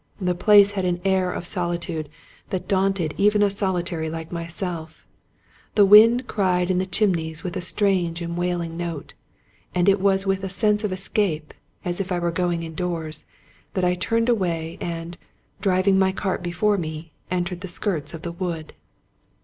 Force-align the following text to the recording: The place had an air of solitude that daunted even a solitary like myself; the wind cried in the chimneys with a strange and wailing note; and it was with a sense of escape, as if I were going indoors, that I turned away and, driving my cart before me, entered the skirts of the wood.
The 0.19 0.33
place 0.33 0.71
had 0.71 0.83
an 0.83 0.99
air 1.05 1.31
of 1.31 1.45
solitude 1.45 2.09
that 2.49 2.67
daunted 2.67 3.13
even 3.19 3.43
a 3.43 3.51
solitary 3.51 4.09
like 4.09 4.31
myself; 4.31 5.05
the 5.75 5.85
wind 5.85 6.25
cried 6.25 6.71
in 6.71 6.79
the 6.79 6.87
chimneys 6.87 7.43
with 7.43 7.55
a 7.55 7.61
strange 7.61 8.19
and 8.19 8.35
wailing 8.35 8.75
note; 8.75 9.13
and 9.75 9.87
it 9.87 10.01
was 10.01 10.25
with 10.25 10.43
a 10.43 10.49
sense 10.49 10.83
of 10.83 10.91
escape, 10.91 11.53
as 11.85 12.01
if 12.01 12.11
I 12.11 12.17
were 12.17 12.31
going 12.31 12.63
indoors, 12.63 13.27
that 13.75 13.85
I 13.85 13.93
turned 13.93 14.27
away 14.27 14.79
and, 14.81 15.19
driving 15.61 15.99
my 15.99 16.11
cart 16.11 16.41
before 16.41 16.79
me, 16.79 17.13
entered 17.29 17.61
the 17.61 17.67
skirts 17.67 18.15
of 18.15 18.23
the 18.23 18.31
wood. 18.31 18.73